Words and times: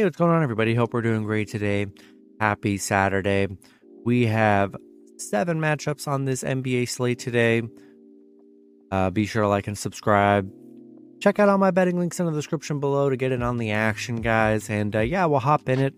Hey, 0.00 0.04
what's 0.04 0.16
going 0.16 0.30
on, 0.30 0.42
everybody? 0.42 0.74
Hope 0.74 0.94
we're 0.94 1.02
doing 1.02 1.24
great 1.24 1.48
today. 1.48 1.84
Happy 2.40 2.78
Saturday. 2.78 3.48
We 4.02 4.24
have 4.28 4.74
seven 5.18 5.60
matchups 5.60 6.08
on 6.08 6.24
this 6.24 6.42
NBA 6.42 6.88
slate 6.88 7.18
today. 7.18 7.60
Uh, 8.90 9.10
be 9.10 9.26
sure 9.26 9.42
to 9.42 9.48
like 9.48 9.66
and 9.66 9.76
subscribe. 9.76 10.50
Check 11.20 11.38
out 11.38 11.50
all 11.50 11.58
my 11.58 11.70
betting 11.70 11.98
links 11.98 12.18
in 12.18 12.24
the 12.24 12.32
description 12.32 12.80
below 12.80 13.10
to 13.10 13.16
get 13.18 13.30
in 13.30 13.42
on 13.42 13.58
the 13.58 13.72
action, 13.72 14.22
guys. 14.22 14.70
And 14.70 14.96
uh, 14.96 15.00
yeah, 15.00 15.26
we'll 15.26 15.38
hop 15.38 15.68
in 15.68 15.80
it. 15.80 15.92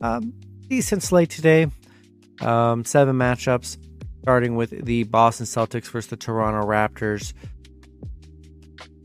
Um, 0.00 0.32
decent 0.68 1.02
slate 1.02 1.28
today. 1.28 1.66
Um, 2.40 2.86
seven 2.86 3.14
matchups, 3.16 3.76
starting 4.22 4.56
with 4.56 4.86
the 4.86 5.02
Boston 5.02 5.44
Celtics 5.44 5.90
versus 5.90 6.08
the 6.08 6.16
Toronto 6.16 6.66
Raptors. 6.66 7.34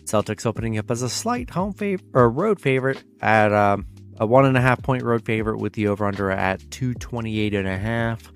Celtics 0.06 0.46
opening 0.46 0.78
up 0.78 0.90
as 0.90 1.02
a 1.02 1.10
slight 1.10 1.50
home 1.50 1.74
favorite 1.74 2.08
or 2.14 2.30
road 2.30 2.62
favorite 2.62 3.04
at 3.22 3.52
um, 3.52 3.86
a 4.20 4.26
one 4.26 4.46
and 4.46 4.58
a 4.58 4.62
half 4.62 4.82
point 4.84 5.04
road 5.04 5.26
favorite 5.26 5.60
with 5.60 5.74
the 5.74 5.88
over 5.88 6.06
under 6.06 6.30
at 6.30 6.60
228 6.72 7.54
and 7.54 7.68
a 7.68 7.78
half. 7.78 8.32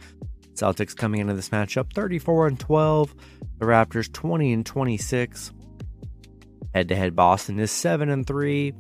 Celtics 0.54 0.96
coming 0.96 1.22
into 1.22 1.34
this 1.34 1.50
matchup 1.50 1.94
34 1.94 2.48
and 2.48 2.60
12. 2.60 3.16
The 3.60 3.66
Raptors 3.66 4.12
20 4.12 4.54
and 4.54 4.66
26. 4.66 5.52
Head 6.74 6.90
to 6.90 6.96
head, 6.96 7.16
Boston 7.16 7.60
is 7.60 7.72
7 7.72 8.10
and 8.10 8.26
3. 8.26 8.74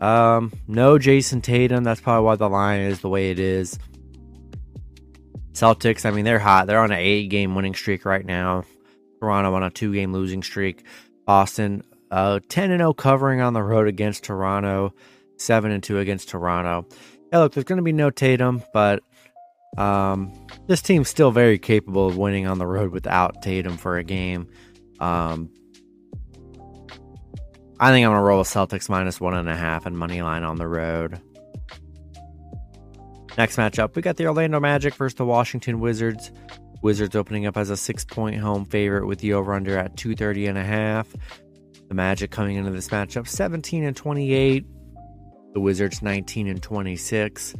Um, 0.00 0.52
no 0.66 0.98
Jayson 0.98 1.42
Tatum. 1.42 1.84
That's 1.84 2.00
probably 2.00 2.24
why 2.24 2.36
the 2.36 2.48
line 2.48 2.80
is 2.80 3.00
the 3.00 3.08
way 3.08 3.30
it 3.30 3.38
is. 3.38 3.78
Celtics, 5.52 6.04
I 6.04 6.10
mean, 6.10 6.24
they're 6.24 6.38
hot. 6.38 6.66
They're 6.66 6.80
on 6.80 6.92
an 6.92 6.98
eight 6.98 7.28
game 7.28 7.54
winning 7.54 7.74
streak 7.74 8.04
right 8.04 8.24
now. 8.24 8.64
Toronto 9.20 9.54
on 9.54 9.62
a 9.62 9.70
two 9.70 9.92
game 9.94 10.12
losing 10.12 10.42
streak. 10.42 10.84
Boston 11.24 11.82
uh, 12.10 12.40
10 12.48 12.70
and 12.70 12.80
0 12.80 12.94
covering 12.94 13.40
on 13.40 13.52
the 13.52 13.62
road 13.62 13.88
against 13.88 14.24
Toronto, 14.24 14.94
7 15.38 15.70
and 15.70 15.82
2 15.82 15.98
against 15.98 16.28
Toronto. 16.28 16.86
Yeah, 17.32 17.40
look, 17.40 17.54
there's 17.54 17.64
going 17.64 17.78
to 17.78 17.82
be 17.82 17.92
no 17.92 18.10
Tatum, 18.10 18.62
but 18.72 19.02
um, 19.76 20.32
this 20.66 20.80
team's 20.80 21.08
still 21.08 21.30
very 21.30 21.58
capable 21.58 22.06
of 22.06 22.16
winning 22.16 22.46
on 22.46 22.58
the 22.58 22.66
road 22.66 22.92
without 22.92 23.42
Tatum 23.42 23.76
for 23.76 23.98
a 23.98 24.04
game. 24.04 24.48
Um, 25.00 25.50
I 27.78 27.90
think 27.90 28.06
I'm 28.06 28.12
to 28.12 28.20
roll 28.20 28.38
with 28.38 28.48
Celtics 28.48 28.88
minus 28.88 29.20
one 29.20 29.34
and 29.34 29.48
a 29.48 29.56
half 29.56 29.84
and 29.84 29.98
money 29.98 30.22
line 30.22 30.44
on 30.44 30.56
the 30.56 30.66
road. 30.66 31.20
Next 33.36 33.56
matchup, 33.56 33.94
we 33.94 34.00
got 34.00 34.16
the 34.16 34.26
Orlando 34.26 34.58
Magic 34.60 34.94
versus 34.94 35.16
the 35.16 35.26
Washington 35.26 35.80
Wizards. 35.80 36.32
Wizards 36.82 37.14
opening 37.14 37.44
up 37.44 37.56
as 37.56 37.68
a 37.68 37.76
six 37.76 38.04
point 38.04 38.36
home 38.36 38.64
favorite 38.64 39.06
with 39.06 39.18
the 39.18 39.34
over 39.34 39.52
under 39.52 39.76
at 39.76 39.96
230 39.96 40.46
and 40.46 40.56
a 40.56 40.64
half. 40.64 41.14
The 41.88 41.94
Magic 41.94 42.30
coming 42.30 42.56
into 42.56 42.70
this 42.70 42.88
matchup 42.88 43.28
17 43.28 43.84
and 43.84 43.96
28. 43.96 44.66
The 45.54 45.60
Wizards 45.60 46.02
19 46.02 46.48
and 46.48 46.62
26. 46.62 47.54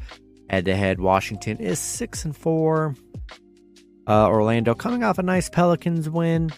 Head 0.51 0.65
to 0.67 0.77
head, 0.77 1.01
Washington 1.01 1.59
is 1.59 1.79
6 1.79 2.25
and 2.27 2.37
4. 2.37 2.95
Uh, 4.09 4.29
Orlando 4.29 4.75
coming 4.75 5.03
off 5.03 5.19
a 5.19 5.23
nice 5.23 5.49
Pelicans 5.49 6.09
win. 6.09 6.51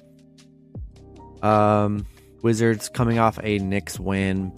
Um, 1.43 2.07
Wizards 2.43 2.89
coming 2.89 3.19
off 3.19 3.39
a 3.43 3.59
Knicks 3.59 3.99
win. 3.99 4.53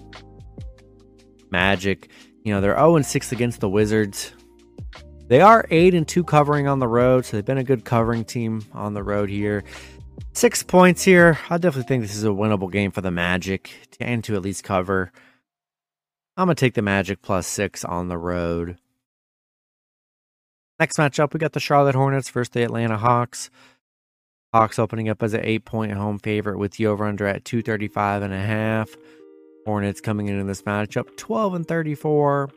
Magic, 1.50 2.10
you 2.44 2.52
know, 2.52 2.60
they're 2.60 2.74
0 2.74 2.96
and 2.96 3.06
6 3.06 3.32
against 3.32 3.60
the 3.60 3.68
Wizards. 3.68 4.32
They 5.28 5.40
are 5.40 5.64
8 5.70 5.94
and 5.94 6.08
2 6.08 6.24
covering 6.24 6.66
on 6.66 6.80
the 6.80 6.88
road, 6.88 7.24
so 7.24 7.36
they've 7.36 7.44
been 7.44 7.58
a 7.58 7.64
good 7.64 7.84
covering 7.84 8.24
team 8.24 8.62
on 8.72 8.94
the 8.94 9.02
road 9.02 9.30
here. 9.30 9.62
Six 10.32 10.62
points 10.62 11.02
here. 11.02 11.38
I 11.50 11.58
definitely 11.58 11.88
think 11.88 12.02
this 12.02 12.14
is 12.14 12.24
a 12.24 12.28
winnable 12.28 12.70
game 12.70 12.90
for 12.90 13.00
the 13.00 13.10
Magic 13.10 13.70
and 13.98 14.22
to 14.24 14.36
at 14.36 14.42
least 14.42 14.64
cover. 14.64 15.12
I'm 16.36 16.46
going 16.46 16.56
to 16.56 16.60
take 16.60 16.74
the 16.74 16.82
Magic 16.82 17.20
plus 17.20 17.46
six 17.46 17.84
on 17.84 18.08
the 18.08 18.16
road. 18.16 18.78
Next 20.78 20.96
matchup, 20.96 21.34
we 21.34 21.38
got 21.38 21.52
the 21.52 21.60
Charlotte 21.60 21.94
Hornets 21.94 22.30
versus 22.30 22.50
the 22.50 22.62
Atlanta 22.62 22.96
Hawks. 22.96 23.50
Hawks 24.54 24.78
opening 24.78 25.08
up 25.08 25.22
as 25.22 25.34
an 25.34 25.44
eight 25.44 25.64
point 25.64 25.92
home 25.92 26.18
favorite 26.18 26.58
with 26.58 26.72
the 26.72 26.86
over 26.86 27.04
under 27.04 27.26
at 27.26 27.44
235 27.44 28.22
and 28.22 28.32
a 28.32 28.40
half. 28.40 28.96
Hornets 29.66 30.00
coming 30.00 30.28
into 30.28 30.44
this 30.44 30.62
matchup 30.62 31.16
12 31.16 31.54
and 31.54 31.68
34. 31.68 32.48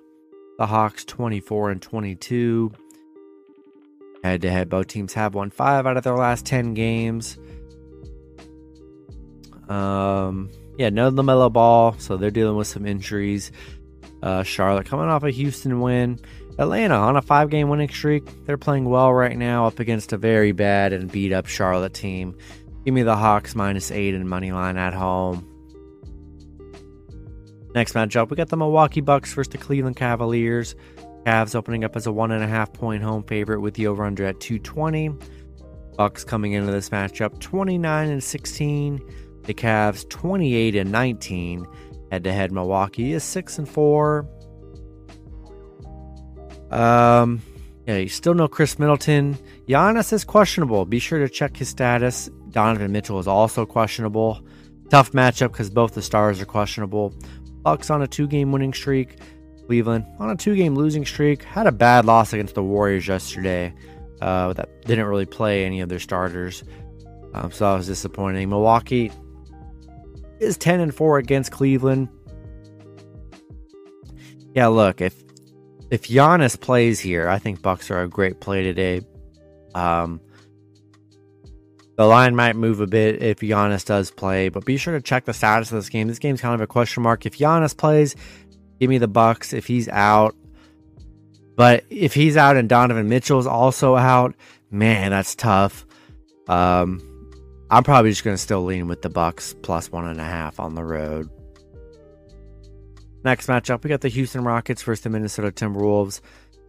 The 0.58 0.68
Hawks 0.68 1.04
24 1.04 1.72
and 1.72 1.82
22. 1.82 2.72
Head 4.24 4.42
to 4.44 4.52
head, 4.52 4.70
both 4.70 4.88
teams 4.88 5.14
have 5.14 5.36
won 5.36 5.50
five 5.50 5.86
out 5.86 5.98
of 5.98 6.04
their 6.04 6.16
last 6.16 6.46
10 6.46 6.74
games. 6.74 7.38
Um, 9.68 10.50
yeah, 10.78 10.90
no 10.90 11.12
LaMelo 11.12 11.52
Ball, 11.52 11.96
so 12.00 12.16
they're 12.16 12.32
dealing 12.32 12.56
with 12.56 12.68
some 12.68 12.86
injuries. 12.86 13.52
Uh, 14.22 14.44
Charlotte 14.44 14.86
coming 14.86 15.08
off 15.08 15.24
a 15.24 15.32
Houston 15.32 15.82
win. 15.82 16.20
Atlanta 16.58 16.96
on 16.96 17.18
a 17.18 17.22
five 17.22 17.50
game 17.50 17.68
winning 17.70 17.90
streak. 17.90 18.24
They're 18.46 18.58
playing 18.58 18.86
well 18.86 19.14
right 19.14 19.38
now 19.38 19.68
up 19.68 19.80
against 19.80 20.14
a 20.14 20.18
very 20.18 20.52
bad 20.52 20.94
and 20.94 21.12
beat 21.12 21.34
up 21.34 21.48
Charlotte 21.48 21.94
team. 21.94 22.38
Give 22.86 22.94
me 22.94 23.04
the 23.04 23.16
Hawks 23.16 23.56
minus 23.56 23.92
eight 23.92 24.14
in 24.14 24.28
money 24.28 24.52
line 24.52 24.78
at 24.78 24.94
home. 24.94 25.50
Next 27.74 27.94
matchup, 27.94 28.30
we 28.30 28.38
got 28.38 28.50
the 28.50 28.58
Milwaukee 28.58 29.02
Bucks 29.02 29.34
versus 29.34 29.52
the 29.52 29.58
Cleveland 29.58 29.96
Cavaliers. 29.96 30.76
Cavs 31.26 31.56
opening 31.56 31.84
up 31.84 31.96
as 31.96 32.06
a 32.06 32.12
one 32.12 32.32
and 32.32 32.44
a 32.44 32.48
half 32.48 32.74
point 32.74 33.04
home 33.04 33.24
favorite 33.24 33.62
with 33.62 33.76
the 33.76 33.88
over 33.88 34.04
under 34.04 34.26
at 34.26 34.40
220. 34.40 35.12
Bucks 35.98 36.24
coming 36.24 36.54
into 36.54 36.72
this 36.72 36.90
matchup 36.90 37.40
29 37.40 38.10
and 38.10 38.24
16. 38.24 39.00
The 39.44 39.54
Cavs 39.54 40.08
28 40.10 40.76
and 40.76 40.92
19. 40.92 41.66
Head 42.12 42.24
to 42.24 42.34
head 42.34 42.52
Milwaukee 42.52 43.14
is 43.14 43.24
6 43.24 43.60
and 43.60 43.70
4. 43.70 44.28
Um 46.72 47.42
yeah, 47.86 47.98
you 47.98 48.08
still 48.08 48.34
know 48.34 48.48
Khris 48.48 48.80
Middleton. 48.80 49.38
Giannis 49.68 50.14
is 50.14 50.24
questionable. 50.24 50.86
Be 50.86 51.00
sure 51.00 51.20
to 51.20 51.28
check 51.28 51.58
his 51.58 51.68
status. 51.68 52.30
Donovan 52.50 52.94
Mitchell 52.94 53.20
is 53.20 53.28
also 53.28 53.66
questionable. 53.66 54.42
Tough 54.90 55.12
matchup 55.12 55.52
because 55.52 55.70
both 55.70 55.94
the 55.94 56.02
stars 56.02 56.40
are 56.40 56.46
questionable. 56.46 57.14
Bucks 57.62 57.90
on 57.90 58.02
a 58.02 58.08
two-game 58.08 58.52
winning 58.52 58.74
streak. 58.74 59.18
Cleveland 59.68 60.06
on 60.20 60.30
a 60.30 60.36
two-game 60.36 60.76
losing 60.76 61.06
streak. 61.06 61.44
Had 61.44 61.68
a 61.68 61.72
bad 61.72 62.06
loss 62.06 62.34
against 62.34 62.56
the 62.56 62.64
Warriors 62.64 63.08
yesterday. 63.08 63.74
Uh, 64.22 64.54
that 64.54 64.86
didn't 64.86 65.06
really 65.06 65.26
play 65.26 65.66
any 65.66 65.82
of 65.82 65.90
their 65.90 66.00
starters, 66.00 66.64
um, 67.34 67.52
so 67.52 67.66
that 67.66 67.78
was 67.78 67.88
disappointing. 67.88 68.50
Milwaukee 68.50 69.12
is 70.40 70.58
10 70.58 70.80
and 70.80 70.96
4 70.96 71.18
against 71.18 71.52
Cleveland. 71.52 72.08
Yeah, 74.54 74.68
look, 74.68 75.02
if 75.02 75.24
if 75.90 76.04
Giannis 76.04 76.60
plays 76.60 77.00
here, 77.00 77.28
I 77.28 77.40
think 77.40 77.62
Bucks 77.62 77.92
are 77.92 78.02
a 78.02 78.08
great 78.08 78.40
play 78.40 78.64
today. 78.64 79.02
Um, 79.76 80.22
the 81.96 82.06
line 82.06 82.36
might 82.36 82.56
move 82.56 82.80
a 82.80 82.88
bit 82.88 83.22
if 83.22 83.40
Giannis 83.40 83.86
does 83.86 84.10
play, 84.10 84.50
but 84.50 84.66
be 84.66 84.78
sure 84.78 84.94
to 84.94 85.02
check 85.02 85.26
the 85.26 85.34
status 85.34 85.72
of 85.72 85.76
this 85.78 85.90
game. 85.90 86.08
This 86.08 86.20
game's 86.20 86.42
kind 86.42 86.56
of 86.56 86.62
a 86.62 86.68
question 86.68 87.04
mark. 87.04 87.26
If 87.26 87.38
Giannis 87.38 87.78
plays, 87.78 88.16
give 88.80 88.90
me 88.90 88.98
the 88.98 89.08
Bucks. 89.08 89.54
If 89.54 89.68
he's 89.68 89.88
out, 89.90 90.36
but 91.56 91.84
if 91.90 92.14
he's 92.14 92.38
out 92.38 92.58
and 92.58 92.68
Donovan 92.68 93.10
Mitchell's 93.10 93.48
also 93.48 93.96
out, 93.96 94.36
man, 94.72 95.12
that's 95.12 95.36
tough. 95.36 95.86
Um, 96.48 97.02
I'm 97.70 97.84
probably 97.84 98.12
just 98.12 98.24
going 98.24 98.36
to 98.36 98.42
still 98.42 98.64
lean 98.64 98.88
with 98.88 99.02
the 99.02 99.10
Bucks 99.10 99.56
plus 99.62 99.92
one 99.92 100.08
and 100.08 100.20
a 100.20 100.26
half 100.26 100.60
on 100.60 100.76
the 100.76 100.84
road. 100.84 101.30
Next 103.24 103.48
matchup, 103.48 103.84
we 103.84 103.90
got 103.90 104.02
the 104.02 104.10
Houston 104.10 104.44
Rockets 104.44 104.84
versus 104.84 105.04
the 105.04 105.10
Minnesota 105.10 105.52
Timberwolves. 105.52 106.20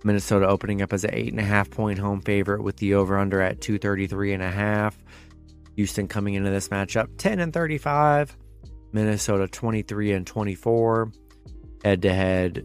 Minnesota 0.05 0.47
opening 0.47 0.83
up 0.83 0.93
as 0.93 1.03
an 1.03 1.11
eight 1.13 1.33
and 1.33 1.41
a 1.41 1.45
half 1.45 1.71
point 1.71 1.99
home 1.99 2.21
favorite 2.21 2.63
with 2.63 2.77
the 2.77 2.95
over 2.95 3.19
under 3.19 3.41
at 3.41 3.61
233 3.61 4.35
and 4.35 4.43
a 4.43 4.51
half. 4.51 4.97
Houston 5.77 6.07
coming 6.07 6.35
into 6.35 6.51
this 6.51 6.69
matchup 6.69 7.09
10 7.17 7.41
and 7.41 7.53
35. 7.53 8.37
Minnesota 8.93 9.49
23 9.49 10.13
and 10.13 10.27
24. 10.27 11.11
Head 11.85 12.03
to 12.03 12.13
head, 12.13 12.65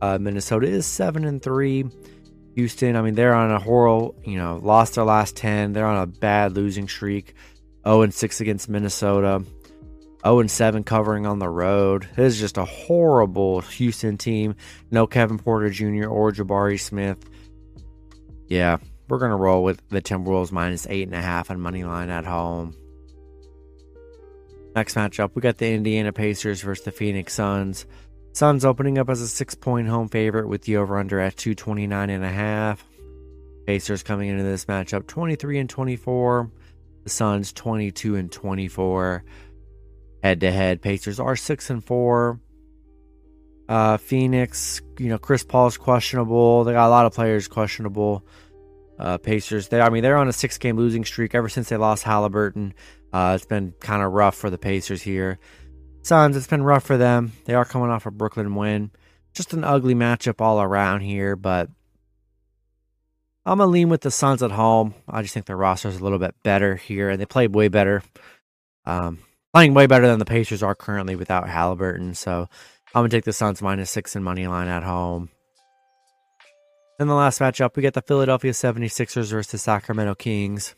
uh, 0.00 0.18
Minnesota 0.18 0.68
is 0.68 0.86
7 0.86 1.24
and 1.24 1.42
3. 1.42 1.86
Houston, 2.54 2.96
I 2.96 3.02
mean, 3.02 3.14
they're 3.14 3.34
on 3.34 3.50
a 3.50 3.58
horrible, 3.58 4.16
you 4.24 4.38
know, 4.38 4.58
lost 4.62 4.94
their 4.94 5.04
last 5.04 5.36
10. 5.36 5.72
They're 5.72 5.86
on 5.86 6.02
a 6.02 6.06
bad 6.06 6.54
losing 6.54 6.88
streak. 6.88 7.34
0 7.84 8.02
and 8.02 8.14
6 8.14 8.40
against 8.40 8.68
Minnesota. 8.68 9.44
0 10.24 10.40
and 10.40 10.50
7 10.50 10.84
covering 10.84 11.26
on 11.26 11.38
the 11.38 11.48
road. 11.48 12.08
This 12.16 12.34
is 12.34 12.40
just 12.40 12.58
a 12.58 12.64
horrible 12.64 13.60
Houston 13.60 14.18
team. 14.18 14.54
No 14.90 15.06
Kevin 15.06 15.38
Porter 15.38 15.70
Jr. 15.70 16.06
or 16.06 16.32
Jabari 16.32 16.80
Smith. 16.80 17.18
Yeah, 18.48 18.78
we're 19.08 19.18
going 19.18 19.30
to 19.30 19.36
roll 19.36 19.62
with 19.62 19.80
the 19.88 20.02
Timberwolves 20.02 20.52
minus 20.52 20.86
8.5 20.86 21.50
on 21.50 21.60
money 21.60 21.84
line 21.84 22.10
at 22.10 22.24
home. 22.24 22.74
Next 24.74 24.94
matchup, 24.94 25.30
we 25.34 25.42
got 25.42 25.58
the 25.58 25.72
Indiana 25.72 26.12
Pacers 26.12 26.60
versus 26.60 26.84
the 26.84 26.92
Phoenix 26.92 27.34
Suns. 27.34 27.86
Suns 28.38 28.64
opening 28.64 28.98
up 28.98 29.10
as 29.10 29.20
a 29.20 29.26
six 29.26 29.56
point 29.56 29.88
home 29.88 30.08
favorite 30.08 30.46
with 30.46 30.62
the 30.62 30.76
over 30.76 30.96
under 30.96 31.18
at 31.18 31.36
229 31.36 32.08
and 32.08 32.24
a 32.24 32.28
half. 32.28 32.84
Pacers 33.66 34.04
coming 34.04 34.28
into 34.28 34.44
this 34.44 34.66
matchup 34.66 35.08
23 35.08 35.58
and 35.58 35.68
24. 35.68 36.48
The 37.02 37.10
Suns 37.10 37.52
22 37.52 38.14
and 38.14 38.30
24. 38.30 39.24
Head 40.22 40.38
to 40.38 40.52
head, 40.52 40.82
Pacers 40.82 41.18
are 41.18 41.34
6 41.34 41.70
and 41.70 41.84
4. 41.84 42.38
Uh, 43.68 43.96
Phoenix, 43.96 44.82
you 45.00 45.08
know, 45.08 45.18
Chris 45.18 45.42
Paul's 45.42 45.76
questionable. 45.76 46.62
They 46.62 46.74
got 46.74 46.86
a 46.86 46.90
lot 46.90 47.06
of 47.06 47.14
players 47.14 47.48
questionable. 47.48 48.24
Uh, 49.00 49.18
Pacers, 49.18 49.66
they 49.66 49.80
I 49.80 49.90
mean 49.90 50.04
they're 50.04 50.16
on 50.16 50.28
a 50.28 50.32
six 50.32 50.58
game 50.58 50.76
losing 50.76 51.04
streak 51.04 51.34
ever 51.34 51.48
since 51.48 51.70
they 51.70 51.76
lost 51.76 52.04
Halliburton. 52.04 52.72
Uh, 53.12 53.32
it's 53.34 53.46
been 53.46 53.74
kind 53.80 54.00
of 54.00 54.12
rough 54.12 54.36
for 54.36 54.48
the 54.48 54.58
Pacers 54.58 55.02
here. 55.02 55.40
Suns, 56.02 56.36
it's 56.36 56.46
been 56.46 56.62
rough 56.62 56.84
for 56.84 56.96
them. 56.96 57.32
They 57.44 57.54
are 57.54 57.64
coming 57.64 57.90
off 57.90 58.06
a 58.06 58.10
Brooklyn 58.10 58.54
win. 58.54 58.90
Just 59.34 59.52
an 59.52 59.64
ugly 59.64 59.94
matchup 59.94 60.40
all 60.40 60.60
around 60.60 61.00
here, 61.00 61.36
but 61.36 61.68
I'm 63.44 63.58
gonna 63.58 63.70
lean 63.70 63.88
with 63.88 64.02
the 64.02 64.10
Suns 64.10 64.42
at 64.42 64.50
home. 64.50 64.94
I 65.08 65.22
just 65.22 65.34
think 65.34 65.46
their 65.46 65.56
roster 65.56 65.88
is 65.88 65.98
a 65.98 66.02
little 66.02 66.18
bit 66.18 66.34
better 66.42 66.76
here, 66.76 67.10
and 67.10 67.20
they 67.20 67.26
played 67.26 67.54
way 67.54 67.68
better. 67.68 68.02
Um, 68.84 69.18
playing 69.52 69.74
way 69.74 69.86
better 69.86 70.06
than 70.06 70.18
the 70.18 70.24
Pacers 70.24 70.62
are 70.62 70.74
currently 70.74 71.16
without 71.16 71.48
Halliburton. 71.48 72.14
So 72.14 72.48
I'm 72.94 73.00
gonna 73.00 73.08
take 73.10 73.24
the 73.24 73.32
Suns 73.32 73.62
minus 73.62 73.90
six 73.90 74.16
in 74.16 74.22
money 74.22 74.46
line 74.46 74.68
at 74.68 74.82
home. 74.82 75.30
In 77.00 77.06
the 77.06 77.14
last 77.14 77.38
matchup, 77.38 77.76
we 77.76 77.82
get 77.82 77.94
the 77.94 78.02
Philadelphia 78.02 78.50
76ers 78.50 79.30
versus 79.30 79.52
the 79.52 79.58
Sacramento 79.58 80.16
Kings. 80.16 80.74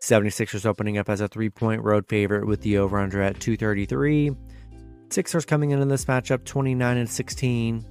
76ers 0.00 0.66
opening 0.66 0.98
up 0.98 1.08
as 1.08 1.20
a 1.20 1.28
three 1.28 1.50
point 1.50 1.82
road 1.82 2.06
favorite 2.08 2.46
with 2.46 2.62
the 2.62 2.78
over 2.78 2.98
under 2.98 3.20
at 3.20 3.40
233. 3.40 4.32
Sixers 5.10 5.44
coming 5.44 5.70
in 5.70 5.80
in 5.80 5.88
this 5.88 6.04
matchup 6.06 6.44
29 6.44 6.96
and 6.96 7.08
16. 7.08 7.84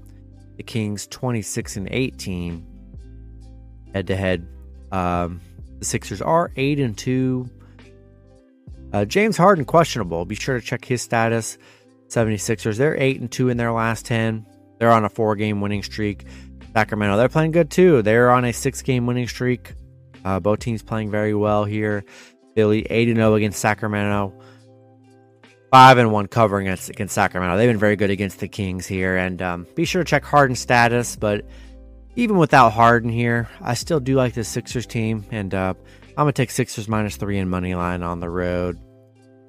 The 0.57 0.63
Kings 0.63 1.07
26 1.07 1.77
and 1.77 1.87
18. 1.91 2.65
Head 3.93 4.07
to 4.07 4.15
head, 4.15 4.47
the 4.91 5.39
Sixers 5.81 6.21
are 6.21 6.51
8 6.55 6.79
and 6.79 6.97
2. 6.97 7.49
Uh, 8.91 9.05
James 9.05 9.37
Harden 9.37 9.65
questionable. 9.65 10.25
Be 10.25 10.35
sure 10.35 10.59
to 10.59 10.65
check 10.65 10.83
his 10.83 11.01
status. 11.01 11.57
76ers, 12.07 12.77
they're 12.77 12.97
8 12.97 13.21
and 13.21 13.31
2 13.31 13.49
in 13.49 13.57
their 13.57 13.71
last 13.71 14.05
10. 14.05 14.45
They're 14.79 14.91
on 14.91 15.05
a 15.05 15.09
four 15.09 15.35
game 15.35 15.61
winning 15.61 15.83
streak. 15.83 16.25
Sacramento, 16.73 17.17
they're 17.17 17.29
playing 17.29 17.51
good 17.51 17.69
too. 17.69 18.01
They're 18.01 18.31
on 18.31 18.45
a 18.45 18.53
six 18.53 18.81
game 18.81 19.05
winning 19.05 19.27
streak. 19.27 19.73
Uh, 20.23 20.39
both 20.39 20.59
teams 20.59 20.83
playing 20.83 21.11
very 21.11 21.33
well 21.33 21.65
here. 21.65 22.03
Philly 22.55 22.85
8 22.89 23.15
0 23.15 23.35
against 23.35 23.59
Sacramento. 23.59 24.33
5 25.71 25.97
and 25.99 26.11
1 26.11 26.27
covering 26.27 26.67
against, 26.67 26.89
against 26.89 27.13
Sacramento. 27.13 27.57
They've 27.57 27.69
been 27.69 27.77
very 27.77 27.95
good 27.95 28.09
against 28.09 28.39
the 28.39 28.47
Kings 28.47 28.87
here. 28.87 29.17
And 29.17 29.41
um, 29.41 29.67
be 29.75 29.85
sure 29.85 30.03
to 30.03 30.09
check 30.09 30.23
Harden's 30.23 30.59
status. 30.59 31.15
But 31.15 31.45
even 32.15 32.37
without 32.37 32.71
Harden 32.71 33.09
here, 33.09 33.49
I 33.61 33.75
still 33.75 33.99
do 33.99 34.15
like 34.15 34.33
the 34.33 34.43
Sixers 34.43 34.85
team. 34.85 35.25
And 35.31 35.53
uh, 35.53 35.73
I'm 36.09 36.15
going 36.15 36.33
to 36.33 36.33
take 36.33 36.51
Sixers 36.51 36.87
minus 36.87 37.17
3 37.17 37.37
in 37.37 37.49
money 37.49 37.75
line 37.75 38.01
on 38.01 38.19
the 38.19 38.29
road. 38.29 38.79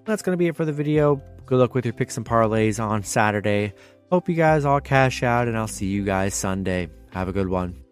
That's 0.05 0.23
going 0.23 0.35
to 0.35 0.39
be 0.39 0.49
it 0.49 0.57
for 0.57 0.65
the 0.65 0.73
video. 0.73 1.23
Good 1.47 1.59
luck 1.59 1.75
with 1.75 1.85
your 1.85 1.95
picks 1.95 2.17
and 2.17 2.27
parlays 2.27 2.83
on 2.83 3.03
Saturday. 3.03 3.73
Hope 4.11 4.29
you 4.29 4.35
guys 4.35 4.65
all 4.65 4.81
cash 4.81 5.23
out, 5.23 5.49
and 5.49 5.57
I'll 5.57 5.69
see 5.69 5.87
you 5.87 6.05
guys 6.05 6.35
Sunday. 6.35 6.89
Have 7.13 7.29
a 7.29 7.33
good 7.33 7.49
one. 7.49 7.90